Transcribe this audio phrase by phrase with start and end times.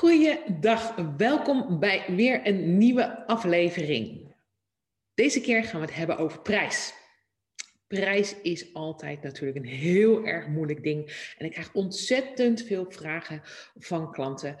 [0.00, 4.34] Goeiedag, welkom bij weer een nieuwe aflevering.
[5.14, 6.94] Deze keer gaan we het hebben over prijs.
[7.86, 11.32] Prijs is altijd natuurlijk een heel erg moeilijk ding.
[11.38, 13.40] En ik krijg ontzettend veel vragen
[13.74, 14.56] van klanten.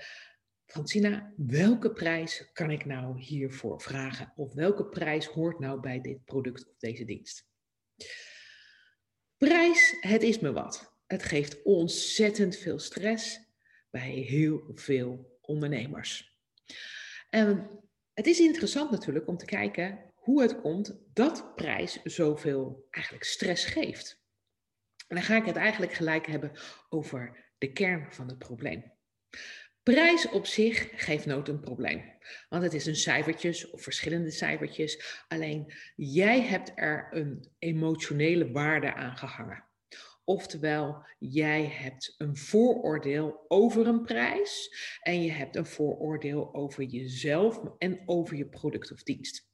[0.66, 4.32] Francina, welke prijs kan ik nou hiervoor vragen?
[4.36, 7.48] Of welke prijs hoort nou bij dit product of deze dienst?
[9.36, 10.98] Prijs, het is me wat.
[11.06, 13.48] Het geeft ontzettend veel stress
[13.90, 16.38] bij heel veel ondernemers.
[17.30, 17.70] En
[18.14, 23.64] het is interessant natuurlijk om te kijken hoe het komt dat prijs zoveel eigenlijk stress
[23.64, 24.22] geeft.
[25.08, 26.52] En dan ga ik het eigenlijk gelijk hebben
[26.88, 28.92] over de kern van het probleem.
[29.82, 32.18] Prijs op zich geeft nooit een probleem.
[32.48, 35.24] Want het is een cijfertjes of verschillende cijfertjes.
[35.28, 39.69] Alleen jij hebt er een emotionele waarde aan gehangen.
[40.24, 47.60] Oftewel, jij hebt een vooroordeel over een prijs en je hebt een vooroordeel over jezelf
[47.78, 49.48] en over je product of dienst.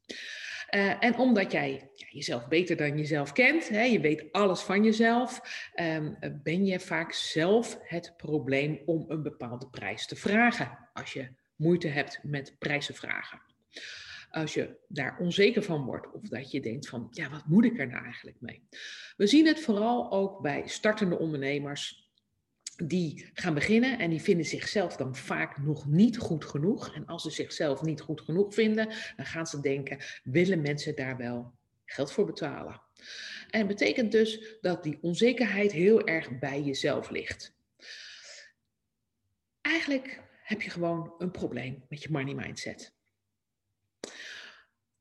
[0.70, 4.84] Uh, en omdat jij ja, jezelf beter dan jezelf kent, hè, je weet alles van
[4.84, 5.40] jezelf,
[5.80, 10.78] um, ben je vaak zelf het probleem om een bepaalde prijs te vragen.
[10.92, 13.40] Als je moeite hebt met prijzen vragen
[14.36, 17.78] als je daar onzeker van wordt of dat je denkt van, ja, wat moet ik
[17.78, 18.68] er nou eigenlijk mee?
[19.16, 22.10] We zien het vooral ook bij startende ondernemers
[22.84, 26.94] die gaan beginnen en die vinden zichzelf dan vaak nog niet goed genoeg.
[26.94, 31.16] En als ze zichzelf niet goed genoeg vinden, dan gaan ze denken, willen mensen daar
[31.16, 31.52] wel
[31.84, 32.82] geld voor betalen?
[33.50, 37.56] En het betekent dus dat die onzekerheid heel erg bij jezelf ligt.
[39.60, 42.95] Eigenlijk heb je gewoon een probleem met je money mindset.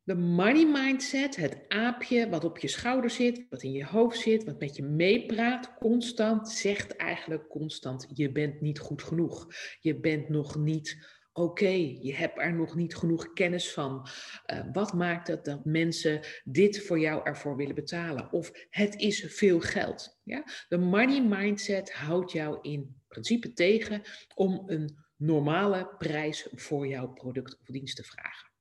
[0.05, 4.43] De money mindset, het aapje wat op je schouder zit, wat in je hoofd zit,
[4.43, 9.47] wat met je meepraat, constant zegt eigenlijk constant: je bent niet goed genoeg.
[9.79, 11.97] Je bent nog niet oké.
[12.01, 14.07] Je hebt er nog niet genoeg kennis van.
[14.53, 18.31] Uh, wat maakt het dat mensen dit voor jou ervoor willen betalen?
[18.31, 20.19] Of het is veel geld.
[20.23, 20.43] Ja?
[20.67, 24.01] De money mindset houdt jou in principe tegen
[24.35, 28.53] om een normale prijs voor jouw product of dienst te vragen.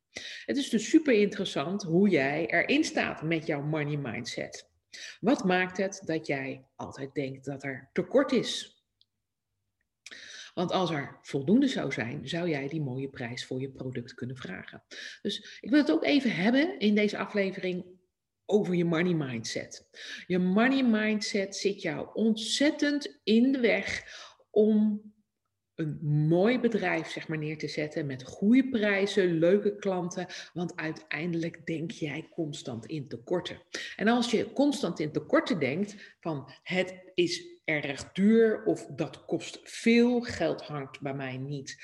[0.44, 4.70] Het is dus super interessant hoe jij erin staat met jouw money mindset.
[5.20, 8.82] Wat maakt het dat jij altijd denkt dat er tekort is?
[10.54, 14.36] Want als er voldoende zou zijn, zou jij die mooie prijs voor je product kunnen
[14.36, 14.84] vragen.
[15.22, 17.84] Dus ik wil het ook even hebben in deze aflevering
[18.47, 19.88] over je money mindset.
[20.26, 24.03] Je money mindset zit jou ontzettend in de weg
[24.50, 25.03] om
[25.74, 25.98] een
[26.28, 31.90] mooi bedrijf zeg maar, neer te zetten met goede prijzen, leuke klanten, want uiteindelijk denk
[31.90, 33.58] jij constant in tekorten.
[33.96, 39.60] En als je constant in tekorten denkt van het is erg duur of dat kost
[39.62, 40.20] veel.
[40.20, 41.76] Geld hangt bij mij niet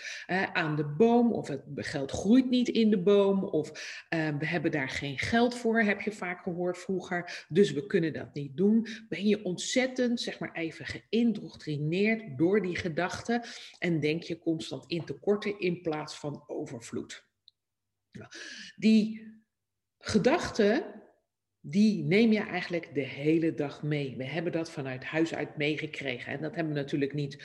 [0.53, 3.69] aan de boom of het geld groeit niet in de boom of
[4.15, 7.47] uh, we hebben daar geen geld voor, heb je vaak gehoord vroeger.
[7.49, 8.87] Dus we kunnen dat niet doen.
[9.09, 13.43] Ben je ontzettend, zeg maar even geïndoctrineerd door die gedachten
[13.79, 17.29] en denk je constant in tekorten in plaats van overvloed.
[18.77, 19.29] Die
[19.99, 21.00] gedachten
[21.61, 24.17] die neem je eigenlijk de hele dag mee.
[24.17, 26.33] We hebben dat vanuit huis uit meegekregen.
[26.33, 27.45] En dat hebben we natuurlijk niet,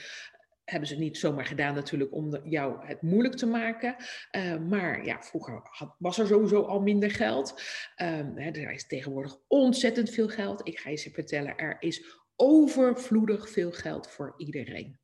[0.64, 3.96] hebben ze niet zomaar gedaan natuurlijk om jou het moeilijk te maken.
[4.32, 7.62] Uh, maar ja, vroeger had, was er sowieso al minder geld.
[7.96, 10.68] Hè, er is tegenwoordig ontzettend veel geld.
[10.68, 15.00] Ik ga je vertellen, er is overvloedig veel geld voor iedereen.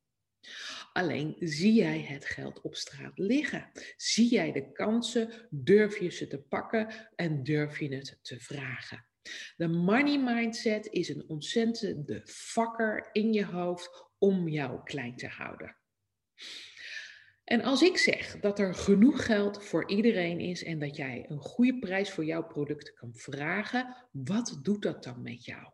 [0.93, 3.71] Alleen zie jij het geld op straat liggen?
[3.97, 5.47] Zie jij de kansen?
[5.49, 9.05] Durf je ze te pakken en durf je het te vragen?
[9.55, 15.75] De money mindset is een ontzettende vakker in je hoofd om jou klein te houden.
[17.43, 21.39] En als ik zeg dat er genoeg geld voor iedereen is en dat jij een
[21.39, 25.71] goede prijs voor jouw product kan vragen, wat doet dat dan met jou?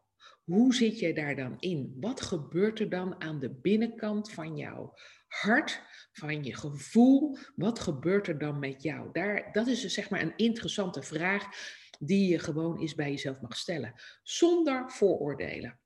[0.47, 1.97] Hoe zit je daar dan in?
[1.99, 4.93] Wat gebeurt er dan aan de binnenkant van jouw
[5.27, 5.81] hart,
[6.11, 7.37] van je gevoel?
[7.55, 9.09] Wat gebeurt er dan met jou?
[9.11, 11.45] Daar, dat is zeg maar een interessante vraag
[11.99, 15.79] die je gewoon eens bij jezelf mag stellen, zonder vooroordelen.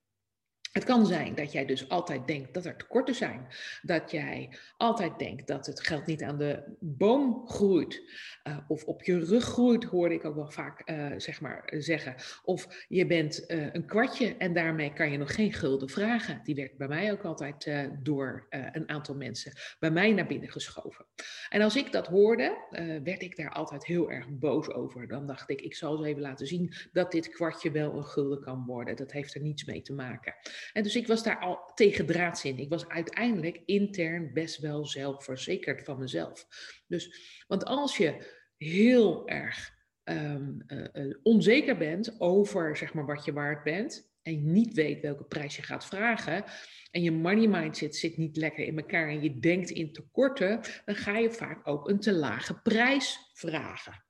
[0.72, 3.48] Het kan zijn dat jij dus altijd denkt dat er tekorten zijn.
[3.82, 8.02] Dat jij altijd denkt dat het geld niet aan de boom groeit.
[8.44, 12.16] Uh, of op je rug groeit, hoorde ik ook wel vaak uh, zeg maar, zeggen.
[12.44, 16.42] Of je bent uh, een kwartje en daarmee kan je nog geen gulden vragen.
[16.44, 21.06] Die werd bij mij ook altijd door een aantal mensen bij mij naar binnen geschoven.
[21.50, 22.58] En als ik dat hoorde,
[23.04, 25.08] werd ik daar altijd heel erg boos over.
[25.08, 28.42] Dan dacht ik, ik zal eens even laten zien dat dit kwartje wel een gulden
[28.42, 28.96] kan worden.
[28.96, 30.34] Dat heeft er niets mee te maken.
[30.74, 32.58] En dus ik was daar al tegen draads in.
[32.58, 36.48] Ik was uiteindelijk intern best wel zelfverzekerd van mezelf.
[36.88, 37.16] Dus,
[37.48, 43.34] want als je heel erg ehm, eh, eh, onzeker bent over zeg maar, wat je
[43.34, 46.44] waard bent, en je niet weet welke prijs je gaat vragen,
[46.92, 50.96] en je money mindset zit niet lekker in elkaar en je denkt in tekorten, dan
[50.96, 54.06] ga je vaak ook een te lage prijs vragen.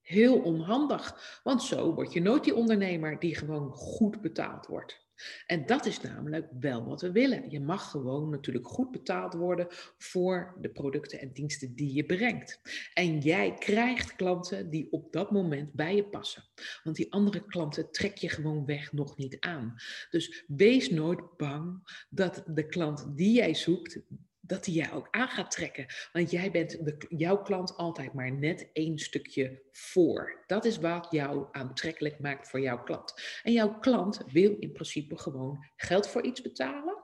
[0.00, 5.03] Heel onhandig, want zo word je nooit die ondernemer die gewoon goed betaald wordt.
[5.46, 7.50] En dat is namelijk wel wat we willen.
[7.50, 9.66] Je mag gewoon natuurlijk goed betaald worden
[9.98, 12.60] voor de producten en diensten die je brengt.
[12.94, 16.44] En jij krijgt klanten die op dat moment bij je passen.
[16.82, 19.74] Want die andere klanten trek je gewoon weg nog niet aan.
[20.10, 24.00] Dus wees nooit bang dat de klant die jij zoekt,
[24.46, 25.86] dat die jij ook aan gaat trekken.
[26.12, 30.42] Want jij bent de, jouw klant altijd maar net één stukje voor.
[30.46, 33.14] Dat is wat jou aantrekkelijk maakt voor jouw klant.
[33.42, 37.02] En jouw klant wil in principe gewoon geld voor iets betalen.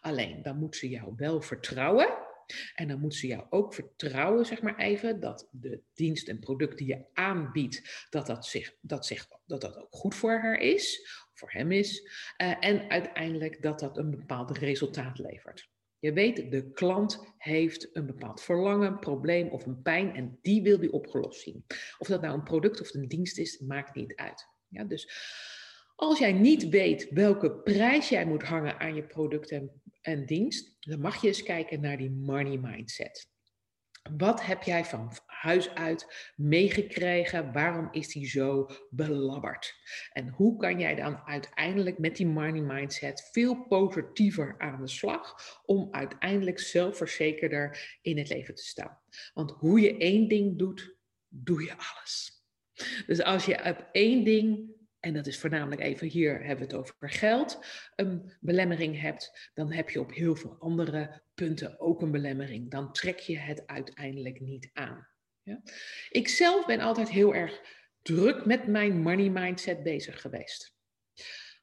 [0.00, 2.30] Alleen dan moet ze jou wel vertrouwen.
[2.74, 6.78] En dan moet ze jou ook vertrouwen, zeg maar even, dat de dienst en product
[6.78, 9.12] die je aanbiedt, dat dat, zich, dat,
[9.46, 12.00] dat, ook goed voor haar is, voor hem is.
[12.42, 15.71] Uh, en uiteindelijk dat dat een bepaald resultaat levert.
[16.02, 20.78] Je weet, de klant heeft een bepaald verlangen, probleem of een pijn en die wil
[20.78, 21.64] die opgelost zien.
[21.98, 24.48] Of dat nou een product of een dienst is, maakt niet uit.
[24.68, 25.10] Ja, dus
[25.94, 30.76] als jij niet weet welke prijs jij moet hangen aan je product en, en dienst,
[30.80, 33.31] dan mag je eens kijken naar die money mindset.
[34.10, 37.52] Wat heb jij van huis uit meegekregen?
[37.52, 39.74] Waarom is die zo belabberd?
[40.12, 45.34] En hoe kan jij dan uiteindelijk met die money mindset veel positiever aan de slag
[45.64, 48.98] om uiteindelijk zelfverzekerder in het leven te staan?
[49.34, 50.96] Want hoe je één ding doet,
[51.28, 52.42] doe je alles.
[53.06, 54.70] Dus als je op één ding
[55.02, 57.66] en dat is voornamelijk even hier hebben we het over geld,
[57.96, 62.70] een belemmering hebt, dan heb je op heel veel andere punten ook een belemmering.
[62.70, 65.08] Dan trek je het uiteindelijk niet aan.
[65.42, 65.62] Ja?
[66.10, 67.60] Ik zelf ben altijd heel erg
[68.02, 70.74] druk met mijn money mindset bezig geweest.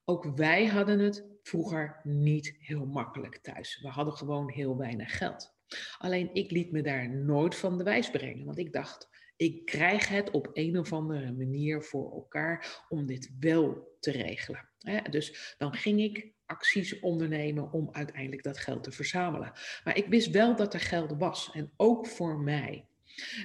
[0.05, 3.79] Ook wij hadden het vroeger niet heel makkelijk thuis.
[3.81, 5.57] We hadden gewoon heel weinig geld.
[5.97, 9.09] Alleen ik liet me daar nooit van de wijs brengen, want ik dacht,
[9.39, 14.69] ik krijg het op een of andere manier voor elkaar om dit wel te regelen.
[15.09, 19.51] Dus dan ging ik acties ondernemen om uiteindelijk dat geld te verzamelen.
[19.83, 22.85] Maar ik wist wel dat er geld was en ook voor mij.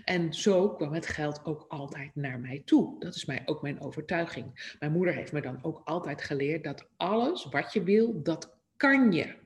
[0.04, 2.98] En zo kwam het geld ook altijd naar mij toe.
[3.00, 4.76] Dat is mij ook mijn overtuiging.
[4.78, 9.12] Mijn moeder heeft me dan ook altijd geleerd dat alles wat je wil, dat kan
[9.12, 9.36] je.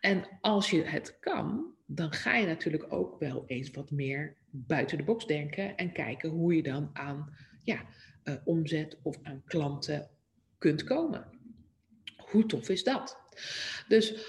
[0.00, 4.98] En als je het kan, dan ga je natuurlijk ook wel eens wat meer buiten
[4.98, 7.84] de box denken en kijken hoe je dan aan ja,
[8.24, 10.10] uh, omzet of aan klanten
[10.58, 11.26] kunt komen.
[12.16, 13.18] Hoe tof is dat?
[13.88, 14.26] Dus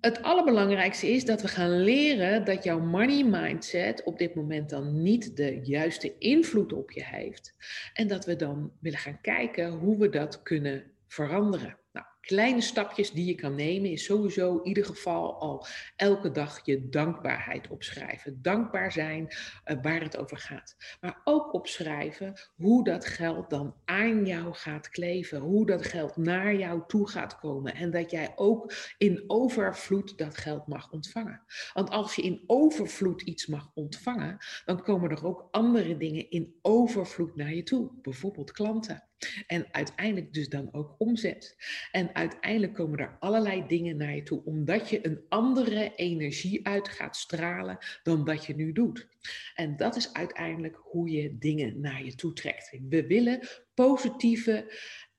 [0.00, 5.02] het allerbelangrijkste is dat we gaan leren dat jouw money mindset op dit moment dan
[5.02, 7.54] niet de juiste invloed op je heeft.
[7.92, 11.78] En dat we dan willen gaan kijken hoe we dat kunnen veranderen.
[11.92, 15.66] Nou, kleine stapjes die je kan nemen is sowieso in ieder geval al
[15.96, 18.42] elke dag je dankbaarheid opschrijven.
[18.42, 19.28] Dankbaar zijn
[19.66, 20.76] uh, waar het over gaat.
[21.00, 25.40] Maar ook opschrijven hoe dat geld dan aan jou gaat kleven.
[25.40, 27.74] Hoe dat geld naar jou toe gaat komen.
[27.74, 31.42] En dat jij ook in overvloed dat geld mag ontvangen.
[31.72, 36.54] Want als je in overvloed iets mag ontvangen, dan komen er ook andere dingen in
[36.62, 37.90] overvloed naar je toe.
[38.02, 39.08] Bijvoorbeeld klanten.
[39.46, 41.56] En uiteindelijk dus dan ook omzet.
[41.92, 46.88] En uiteindelijk komen er allerlei dingen naar je toe, omdat je een andere energie uit
[46.88, 49.08] gaat stralen dan dat je nu doet.
[49.54, 52.78] En dat is uiteindelijk hoe je dingen naar je toe trekt.
[52.88, 54.72] We willen positieve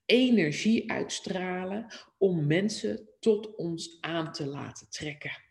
[0.04, 1.86] energie uitstralen
[2.18, 5.45] om mensen tot ons aan te laten trekken.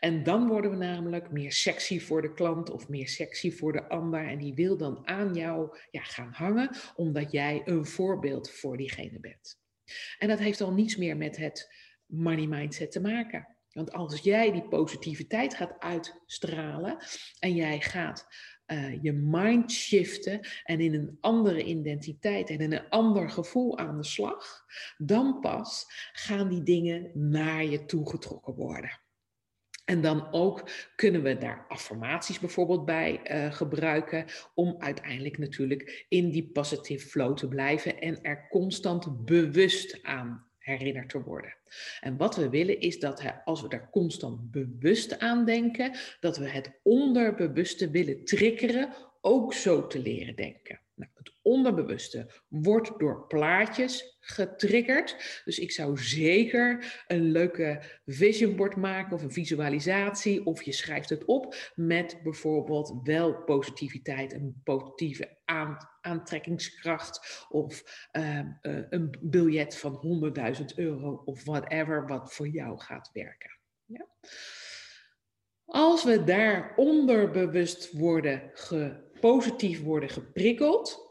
[0.00, 3.88] En dan worden we namelijk meer sexy voor de klant of meer sexy voor de
[3.88, 4.28] ander.
[4.28, 9.20] En die wil dan aan jou ja, gaan hangen, omdat jij een voorbeeld voor diegene
[9.20, 9.60] bent.
[10.18, 11.74] En dat heeft al niets meer met het
[12.06, 13.56] money mindset te maken.
[13.72, 16.96] Want als jij die positiviteit gaat uitstralen
[17.38, 18.26] en jij gaat
[18.66, 23.96] uh, je mind shiften en in een andere identiteit en in een ander gevoel aan
[23.96, 24.64] de slag,
[24.96, 29.00] dan pas gaan die dingen naar je toe getrokken worden.
[29.88, 36.30] En dan ook kunnen we daar affirmaties bijvoorbeeld bij uh, gebruiken om uiteindelijk natuurlijk in
[36.30, 41.56] die positive flow te blijven en er constant bewust aan herinnerd te worden.
[42.00, 46.48] En wat we willen is dat als we daar constant bewust aan denken, dat we
[46.48, 50.80] het onderbewuste willen triggeren ook zo te leren denken.
[50.94, 51.10] Nou,
[51.48, 55.42] onderbewuste wordt door plaatjes getriggerd.
[55.44, 60.46] Dus ik zou zeker een leuke vision board maken of een visualisatie.
[60.46, 65.36] Of je schrijft het op met bijvoorbeeld wel positiviteit, een positieve
[66.00, 67.46] aantrekkingskracht.
[67.48, 73.58] Of ehm, eh, een biljet van 100.000 euro of whatever wat voor jou gaat werken.
[73.84, 74.06] Ja?
[75.64, 78.52] Als we daar onderbewust worden
[79.20, 81.07] positief worden geprikkeld,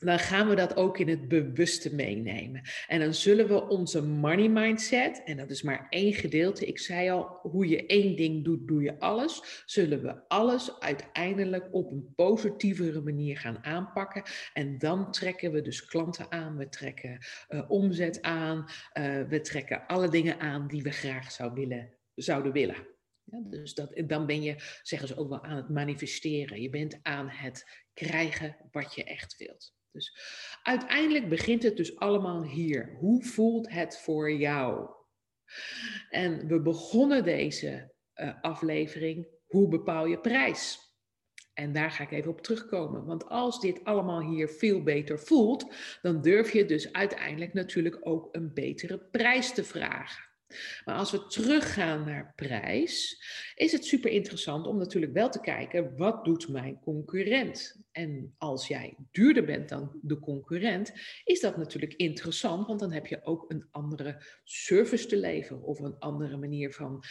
[0.00, 2.62] dan gaan we dat ook in het bewuste meenemen.
[2.86, 7.10] En dan zullen we onze money mindset, en dat is maar één gedeelte, ik zei
[7.10, 12.12] al, hoe je één ding doet, doe je alles, zullen we alles uiteindelijk op een
[12.14, 14.22] positievere manier gaan aanpakken.
[14.52, 19.86] En dan trekken we dus klanten aan, we trekken uh, omzet aan, uh, we trekken
[19.86, 22.88] alle dingen aan die we graag willen, zouden willen.
[23.24, 26.62] Ja, dus dat, dan ben je, zeggen ze ook wel, aan het manifesteren.
[26.62, 29.78] Je bent aan het krijgen wat je echt wilt.
[29.92, 30.16] Dus
[30.62, 32.96] uiteindelijk begint het dus allemaal hier.
[32.98, 34.90] Hoe voelt het voor jou?
[36.10, 39.28] En we begonnen deze uh, aflevering.
[39.46, 40.78] Hoe bepaal je prijs?
[41.54, 43.04] En daar ga ik even op terugkomen.
[43.04, 48.28] Want als dit allemaal hier veel beter voelt, dan durf je dus uiteindelijk natuurlijk ook
[48.32, 50.29] een betere prijs te vragen.
[50.84, 53.22] Maar als we teruggaan naar prijs,
[53.54, 57.84] is het super interessant om natuurlijk wel te kijken, wat doet mijn concurrent?
[57.92, 60.92] En als jij duurder bent dan de concurrent,
[61.24, 65.78] is dat natuurlijk interessant, want dan heb je ook een andere service te leveren of
[65.78, 67.04] een andere manier van.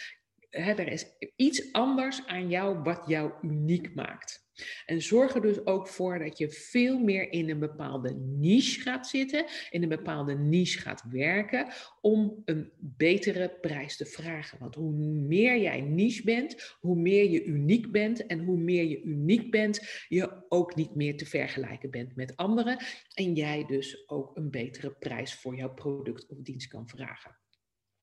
[0.50, 1.06] Hè, er is
[1.36, 4.49] iets anders aan jou wat jou uniek maakt.
[4.86, 9.08] En zorg er dus ook voor dat je veel meer in een bepaalde niche gaat
[9.08, 11.68] zitten, in een bepaalde niche gaat werken,
[12.02, 14.60] om een betere prijs te vragen.
[14.60, 18.26] Want hoe meer jij niche bent, hoe meer je uniek bent.
[18.26, 22.78] En hoe meer je uniek bent, je ook niet meer te vergelijken bent met anderen.
[23.14, 27.38] En jij dus ook een betere prijs voor jouw product of dienst kan vragen.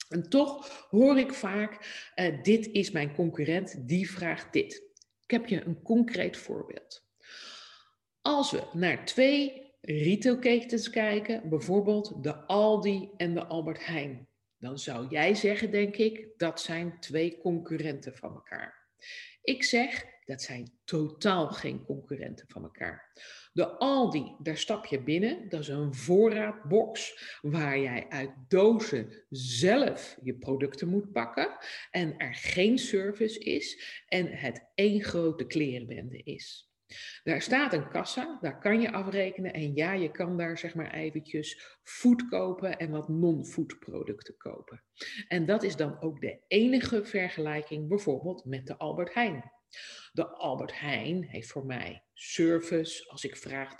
[0.09, 1.73] En toch hoor ik vaak,
[2.17, 4.86] uh, dit is mijn concurrent, die vraagt dit.
[5.27, 7.05] Ik heb je een concreet voorbeeld.
[8.21, 14.29] Als we naar twee retailketens kijken, bijvoorbeeld de Aldi en de Albert Heijn,
[14.59, 18.89] dan zou jij zeggen, denk ik, dat zijn twee concurrenten van elkaar.
[19.43, 23.13] Ik zeg, dat zijn totaal geen concurrenten van elkaar.
[23.53, 25.49] De Aldi, daar stap je binnen.
[25.49, 31.57] Dat is een voorraadbox waar jij uit dozen zelf je producten moet pakken.
[31.91, 36.71] En er geen service is en het één grote klerenbende is.
[37.23, 39.53] Daar staat een kassa, daar kan je afrekenen.
[39.53, 44.83] En ja, je kan daar zeg maar eventjes food kopen en wat non-food producten kopen.
[45.29, 49.53] En dat is dan ook de enige vergelijking bijvoorbeeld met de Albert Heijn.
[50.13, 53.11] De Albert Heijn heeft voor mij service.
[53.11, 53.75] Als ik vraag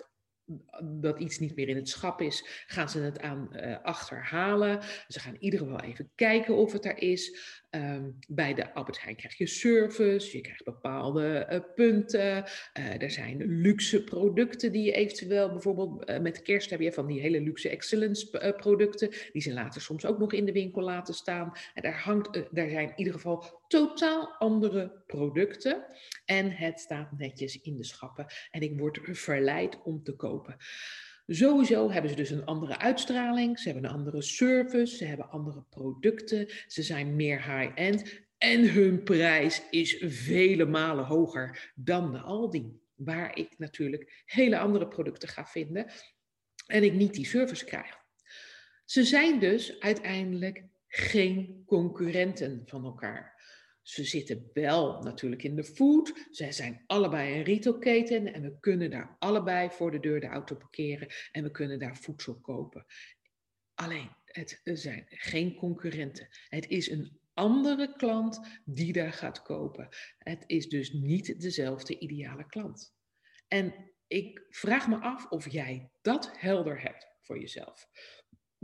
[0.83, 4.83] dat iets niet meer in het schap is, gaan ze het aan uh, achterhalen.
[5.09, 7.55] Ze gaan in ieder geval even kijken of het er is.
[7.71, 12.45] Um, bij de Albert Heijn krijg je service, je krijgt bepaalde uh, punten.
[12.79, 17.21] Uh, er zijn luxe producten die je eventueel, bijvoorbeeld met kerst heb je van die
[17.21, 21.53] hele luxe excellence producten, die ze later soms ook nog in de winkel laten staan.
[21.75, 25.85] En daar, hangt, daar zijn in ieder geval totaal andere producten.
[26.25, 28.27] En het staat netjes in de schappen.
[28.51, 30.57] En ik word verleid om te kopen.
[31.27, 35.65] Sowieso hebben ze dus een andere uitstraling, ze hebben een andere service, ze hebben andere
[35.71, 42.81] producten, ze zijn meer high-end en hun prijs is vele malen hoger dan de Aldi,
[42.95, 45.91] waar ik natuurlijk hele andere producten ga vinden
[46.67, 47.99] en ik niet die service krijg.
[48.85, 53.36] Ze zijn dus uiteindelijk geen concurrenten van elkaar.
[53.87, 56.27] Ze zitten wel natuurlijk in de food.
[56.31, 60.57] Zij zijn allebei een retailketen en we kunnen daar allebei voor de deur de auto
[60.57, 62.87] parkeren en we kunnen daar voedsel kopen.
[63.75, 66.29] Alleen, het zijn geen concurrenten.
[66.49, 69.89] Het is een andere klant die daar gaat kopen.
[70.19, 72.95] Het is dus niet dezelfde ideale klant.
[73.49, 77.89] En ik vraag me af of jij dat helder hebt voor jezelf.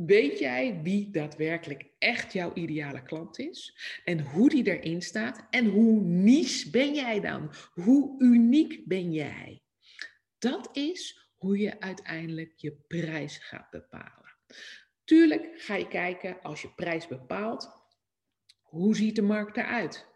[0.06, 3.76] Weet jij wie daadwerkelijk echt jouw ideale klant is?
[4.04, 5.47] En hoe die erin staat?
[5.50, 7.54] En hoe niche ben jij dan?
[7.73, 9.62] Hoe uniek ben jij?
[10.38, 14.37] Dat is hoe je uiteindelijk je prijs gaat bepalen.
[15.04, 17.71] Tuurlijk ga je kijken als je prijs bepaalt,
[18.62, 20.06] hoe ziet de markt eruit?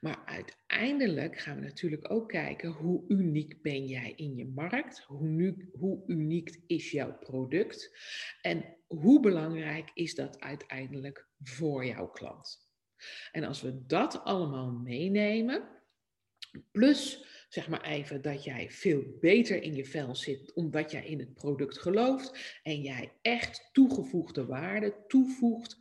[0.00, 5.68] Maar uiteindelijk gaan we natuurlijk ook kijken hoe uniek ben jij in je markt, hoe,
[5.72, 7.98] hoe uniek is jouw product
[8.42, 12.68] en hoe belangrijk is dat uiteindelijk voor jouw klant.
[13.32, 15.68] En als we dat allemaal meenemen,
[16.70, 21.18] plus zeg maar even dat jij veel beter in je vel zit omdat jij in
[21.18, 25.76] het product gelooft en jij echt toegevoegde waarde toevoegt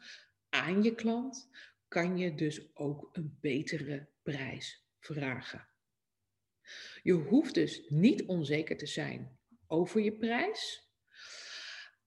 [0.50, 1.50] aan je klant,
[1.88, 5.68] kan je dus ook een betere prijs vragen.
[7.02, 10.90] Je hoeft dus niet onzeker te zijn over je prijs,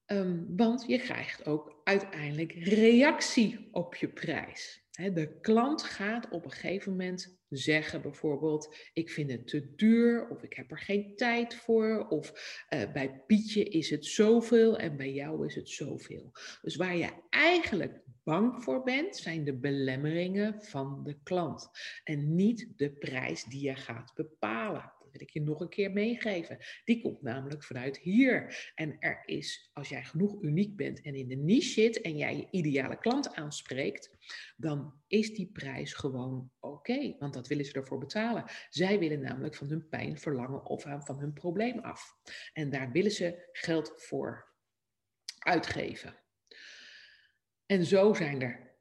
[0.05, 4.81] ehm, want je krijgt ook uiteindelijk reactie op je prijs.
[4.91, 10.43] De klant gaat op een gegeven moment zeggen bijvoorbeeld, ik vind het te duur of
[10.43, 12.33] ik heb er geen tijd voor of
[12.69, 16.31] uh, bij Pietje is het zoveel en bij jou is het zoveel.
[16.61, 21.69] Dus waar je eigenlijk bang voor bent, zijn de belemmeringen van de klant
[22.03, 26.57] en niet de prijs die je gaat bepalen wil ik je nog een keer meegeven.
[26.85, 28.71] Die komt namelijk vanuit hier.
[28.75, 32.37] En er is, als jij genoeg uniek bent en in de niche zit en jij
[32.37, 34.17] je ideale klant aanspreekt,
[34.57, 37.15] dan is die prijs gewoon oké.
[37.19, 38.45] want dat willen ze ervoor betalen.
[38.69, 42.15] Zij willen namelijk van hun pijn, verlangen of van hun probleem af.
[42.53, 44.51] En daar willen ze geld voor
[45.39, 46.15] uitgeven.
[47.65, 48.72] En zo zijn er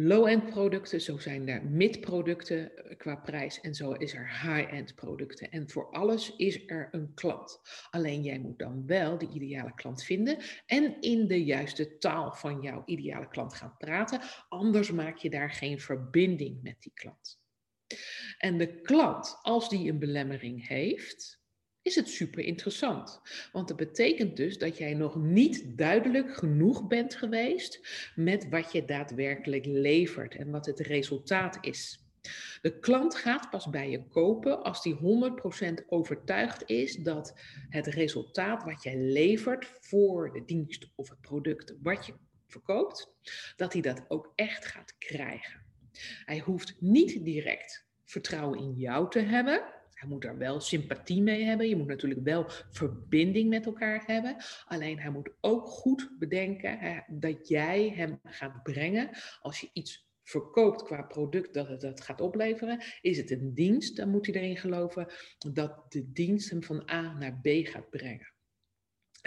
[0.00, 5.50] low-end producten, zo zijn er mid-producten eh, qua prijs en zo is er high-end producten.
[5.50, 7.60] En voor alles is er een klant.
[7.90, 12.60] Alleen jij moet dan wel de ideale klant vinden en in de juiste taal van
[12.60, 17.40] jouw ideale klant gaan praten, anders maak je daar geen verbinding met die klant.
[18.38, 21.37] En de klant, als die een belemmering heeft,
[21.88, 23.20] is het super interessant.
[23.52, 27.80] Want dat betekent dus dat jij nog niet duidelijk genoeg bent geweest
[28.14, 32.02] met wat je daadwerkelijk levert en wat het resultaat is.
[32.62, 38.64] De klant gaat pas bij je kopen als die 100% overtuigd is dat het resultaat
[38.64, 42.14] wat jij levert voor de dienst of het product wat je
[42.46, 43.14] verkoopt,
[43.56, 45.60] dat hij dat ook echt gaat krijgen.
[46.24, 51.44] Hij hoeft niet direct vertrouwen in jou te hebben, hij moet er wel sympathie mee
[51.44, 51.68] hebben.
[51.68, 54.36] Je moet natuurlijk wel verbinding met elkaar hebben.
[54.64, 60.08] Alleen hij moet ook goed bedenken hè, dat jij hem gaat brengen als je iets
[60.22, 62.82] verkoopt qua product dat het dat gaat opleveren.
[63.00, 65.06] Is het een dienst, dan moet hij erin geloven
[65.52, 68.32] dat de dienst hem van A naar B gaat brengen.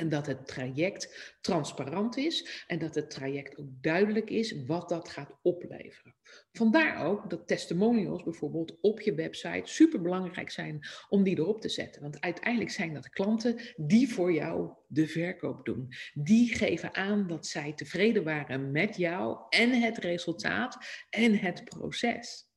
[0.02, 5.10] En dat het traject transparant is en dat het traject ook duidelijk is wat dat
[5.10, 6.16] gaat opleveren.
[6.52, 11.70] Vandaar ook dat testimonials bijvoorbeeld op je website super belangrijk zijn om die erop te
[11.70, 12.02] zetten.
[12.02, 15.88] Want uiteindelijk zijn dat klanten die voor jou de verkoop doen.
[16.14, 20.78] Die geven aan dat zij tevreden waren met jou en het resultaat
[21.10, 22.50] en het proces.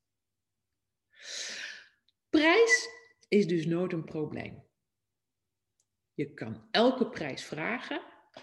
[2.30, 2.88] Prijs
[3.28, 4.63] is dus nooit een probleem.
[6.14, 8.00] Je kan elke prijs vragen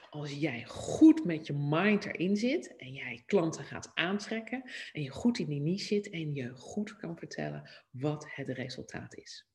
[0.09, 5.09] als jij goed met je mind erin zit en jij klanten gaat aantrekken en je
[5.09, 9.49] goed in die niche zit en je goed kan vertellen wat het resultaat is.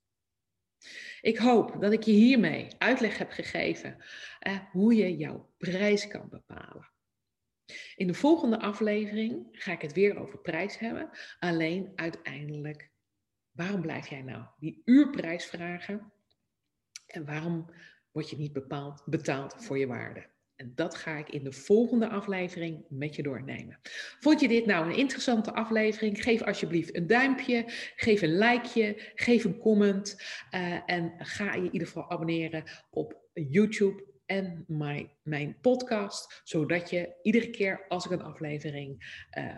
[1.20, 4.05] Ik hoop dat ik je hiermee uitleg heb gegeven
[4.38, 6.90] eh, hoe je jouw prijs kan bepalen.
[7.96, 11.11] In de volgende aflevering ga ik het weer over prijs hebben.
[11.38, 12.90] Alleen uiteindelijk,
[13.50, 16.12] waarom blijf jij nou die uurprijs vragen?
[17.07, 17.70] En waarom
[18.16, 20.26] word je niet bepaald, betaald voor je waarde.
[20.55, 23.79] En dat ga ik in de volgende aflevering met je doornemen.
[24.20, 26.22] Vond je dit nou een interessante aflevering?
[26.22, 27.64] Geef alsjeblieft een duimpje,
[27.96, 30.22] geef een likeje, geef een comment
[30.55, 34.64] uh, en ga je in ieder geval abonneren op YouTube en
[35.22, 39.57] mijn, podcast, zodat je iedere keer als ik een aflevering uh,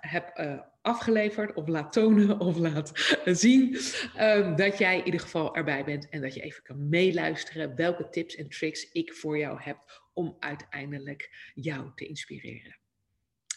[0.00, 2.92] heb uh, afgeleverd of laat tonen of laat
[3.24, 3.76] zien,
[4.18, 8.08] um, dat jij in ieder geval erbij bent en dat je even kan meeluisteren welke
[8.08, 12.78] tips en tricks ik voor jou heb om uiteindelijk jou te inspireren.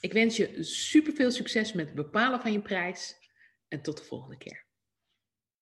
[0.02, 3.16] Ik wens je super veel succes met het bepalen van je prijs
[3.68, 4.69] en tot de volgende keer.